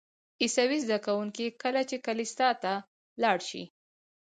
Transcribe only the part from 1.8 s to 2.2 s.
چې